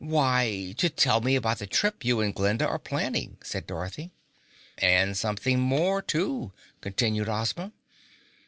[0.03, 4.09] "Why, to tell me about the trip you and Glinda are planning," said Dorothy.
[4.79, 7.71] "And something more, too," continued Ozma.